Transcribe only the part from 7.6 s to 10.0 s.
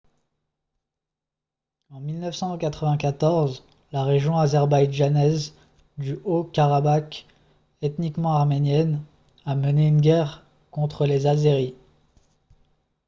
ethniquement arménienne a mené